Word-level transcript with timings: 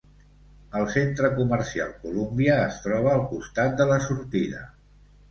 El 0.77 0.85
centre 0.93 1.29
comercial 1.33 1.91
Columbia 2.05 2.55
es 2.61 2.79
troba 2.85 3.11
al 3.17 3.21
costat 3.33 3.77
de 3.83 3.87
la 3.93 3.99
sortida. 4.07 4.63